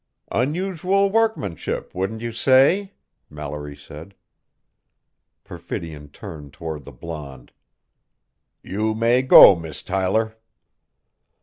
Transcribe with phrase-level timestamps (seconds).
[0.31, 2.91] "Unusual workmanship, wouldn't you say?"
[3.29, 4.15] Mallory said.
[5.43, 7.51] Perfidion turned toward the blonde.
[8.63, 10.35] "You may go, Miss Tyler."